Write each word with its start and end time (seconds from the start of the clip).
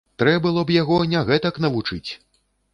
Трэ 0.21 0.31
было 0.45 0.63
б 0.69 0.75
яго 0.77 0.97
не 1.13 1.23
гэтак 1.29 1.63
навучыць. 1.69 2.05